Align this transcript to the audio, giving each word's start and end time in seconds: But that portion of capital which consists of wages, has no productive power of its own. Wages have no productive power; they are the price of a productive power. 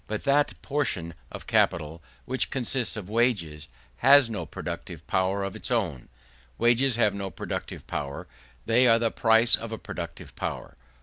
But 0.07 0.23
that 0.23 0.59
portion 0.63 1.13
of 1.31 1.45
capital 1.45 2.01
which 2.25 2.49
consists 2.49 2.95
of 2.95 3.07
wages, 3.07 3.67
has 3.97 4.31
no 4.31 4.47
productive 4.47 5.05
power 5.05 5.43
of 5.43 5.55
its 5.55 5.69
own. 5.69 6.09
Wages 6.57 6.95
have 6.95 7.13
no 7.13 7.29
productive 7.29 7.85
power; 7.85 8.25
they 8.65 8.87
are 8.87 8.97
the 8.97 9.11
price 9.11 9.55
of 9.55 9.71
a 9.71 9.77
productive 9.77 10.35
power. 10.35 10.75